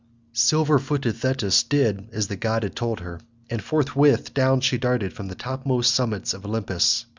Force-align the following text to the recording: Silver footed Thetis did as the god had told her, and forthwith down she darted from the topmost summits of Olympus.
Silver 0.33 0.79
footed 0.79 1.15
Thetis 1.17 1.61
did 1.61 2.09
as 2.11 2.25
the 2.27 2.35
god 2.35 2.63
had 2.63 2.75
told 2.75 3.01
her, 3.01 3.19
and 3.51 3.61
forthwith 3.63 4.33
down 4.33 4.59
she 4.59 4.79
darted 4.79 5.13
from 5.13 5.27
the 5.27 5.35
topmost 5.35 5.93
summits 5.93 6.33
of 6.33 6.43
Olympus. 6.43 7.05